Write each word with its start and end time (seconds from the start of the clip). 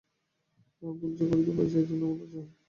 আমরা 0.81 0.91
ভুল 0.99 1.11
যে 1.17 1.25
করিতে 1.29 1.51
পারিয়াছি, 1.51 1.77
এজন্য 1.79 2.03
আমাদের 2.05 2.27
জয় 2.31 2.43
হউক। 2.43 2.51